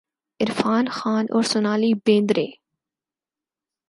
[0.41, 2.47] عرفان خان اور سونالی بیندر ے